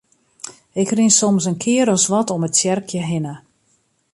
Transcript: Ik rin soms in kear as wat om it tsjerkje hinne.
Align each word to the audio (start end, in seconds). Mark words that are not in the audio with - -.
Ik 0.81 0.89
rin 0.97 1.11
soms 1.19 1.43
in 1.49 1.61
kear 1.63 1.87
as 1.95 2.05
wat 2.11 2.27
om 2.35 2.43
it 2.47 2.53
tsjerkje 2.55 3.01
hinne. 3.11 3.35